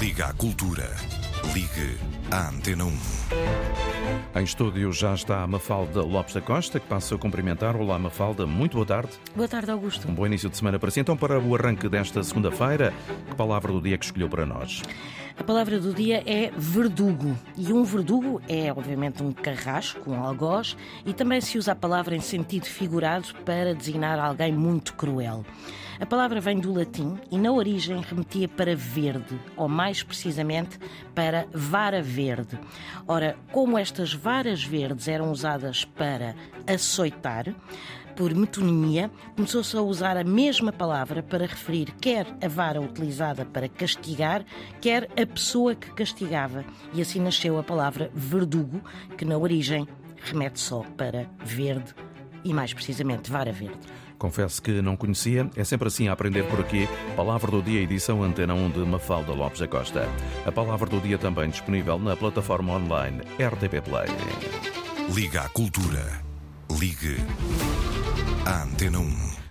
Liga 0.00 0.26
à 0.26 0.32
Cultura. 0.32 0.90
Ligue 1.54 1.98
à 2.30 2.48
Antena 2.48 2.84
1. 2.84 2.92
Em 4.34 4.44
estúdio 4.44 4.92
já 4.92 5.14
está 5.14 5.42
a 5.42 5.46
Mafalda 5.46 6.00
Lopes 6.02 6.34
da 6.34 6.40
Costa, 6.40 6.80
que 6.80 6.86
passa 6.86 7.14
a 7.14 7.18
cumprimentar. 7.18 7.76
Olá, 7.76 7.98
Mafalda, 7.98 8.46
muito 8.46 8.74
boa 8.74 8.86
tarde. 8.86 9.10
Boa 9.34 9.48
tarde, 9.48 9.70
Augusto. 9.70 10.08
Um 10.08 10.14
bom 10.14 10.26
início 10.26 10.48
de 10.48 10.56
semana 10.56 10.78
para 10.78 10.90
si. 10.90 11.00
Então, 11.00 11.16
para 11.16 11.38
o 11.38 11.54
arranque 11.54 11.88
desta 11.88 12.22
segunda-feira, 12.22 12.92
que 13.28 13.34
palavra 13.36 13.72
do 13.72 13.80
dia 13.80 13.98
que 13.98 14.04
escolheu 14.04 14.28
para 14.28 14.46
nós? 14.46 14.82
A 15.36 15.42
palavra 15.42 15.80
do 15.80 15.94
dia 15.94 16.22
é 16.26 16.52
verdugo. 16.56 17.36
E 17.56 17.72
um 17.72 17.84
verdugo 17.84 18.40
é, 18.48 18.70
obviamente, 18.70 19.22
um 19.22 19.32
carrasco, 19.32 20.10
um 20.10 20.22
algoz, 20.22 20.76
e 21.06 21.12
também 21.12 21.40
se 21.40 21.56
usa 21.56 21.72
a 21.72 21.76
palavra 21.76 22.14
em 22.14 22.20
sentido 22.20 22.66
figurado 22.66 23.28
para 23.44 23.74
designar 23.74 24.18
alguém 24.18 24.52
muito 24.52 24.94
cruel. 24.94 25.44
A 25.98 26.06
palavra 26.06 26.40
vem 26.40 26.58
do 26.58 26.72
latim 26.72 27.16
e, 27.30 27.38
na 27.38 27.52
origem, 27.52 28.00
remetia 28.00 28.48
para 28.48 28.74
verde, 28.74 29.38
ou 29.56 29.68
mais 29.68 30.02
precisamente 30.02 30.78
para 31.14 31.46
vara 31.52 32.02
verde. 32.02 32.58
Ora, 33.06 33.36
como 33.52 33.78
estas 33.78 34.12
varas 34.12 34.64
verdes 34.64 35.06
eram 35.08 35.30
usadas 35.30 35.84
para 35.84 36.34
açoitar, 36.66 37.54
por 38.16 38.34
metonímia, 38.34 39.10
começou-se 39.34 39.76
a 39.76 39.82
usar 39.82 40.16
a 40.16 40.24
mesma 40.24 40.72
palavra 40.72 41.22
para 41.22 41.46
referir 41.46 41.92
quer 42.00 42.26
a 42.42 42.48
vara 42.48 42.80
utilizada 42.80 43.44
para 43.44 43.68
castigar, 43.68 44.44
quer 44.80 45.08
a 45.20 45.26
pessoa 45.26 45.74
que 45.74 45.92
castigava. 45.92 46.64
E 46.92 47.00
assim 47.00 47.20
nasceu 47.20 47.58
a 47.58 47.62
palavra 47.62 48.10
verdugo, 48.14 48.80
que 49.16 49.24
na 49.24 49.36
origem 49.36 49.86
remete 50.22 50.60
só 50.60 50.84
para 50.96 51.26
verde 51.44 51.94
e, 52.44 52.52
mais 52.52 52.72
precisamente, 52.72 53.30
vara 53.30 53.52
verde. 53.52 53.78
Confesso 54.18 54.62
que 54.62 54.80
não 54.80 54.96
conhecia, 54.96 55.50
é 55.56 55.64
sempre 55.64 55.88
assim 55.88 56.06
a 56.06 56.12
aprender 56.12 56.44
por 56.44 56.60
aqui. 56.60 56.88
Palavra 57.16 57.50
do 57.50 57.60
dia, 57.60 57.80
edição 57.80 58.22
Antena 58.22 58.54
1 58.54 58.70
de 58.70 58.78
Mafalda 58.78 59.32
Lopes 59.32 59.58
da 59.58 59.66
Costa. 59.66 60.08
A 60.46 60.52
palavra 60.52 60.88
do 60.88 61.00
dia 61.00 61.18
também 61.18 61.50
disponível 61.50 61.98
na 61.98 62.16
plataforma 62.16 62.74
online 62.74 63.20
RTP 63.38 63.82
Play. 63.82 64.06
Liga 65.12 65.42
à 65.42 65.48
Cultura. 65.48 66.22
Ligue 66.70 67.16
à 68.44 68.64
Antena 68.64 68.98
1. 68.98 69.31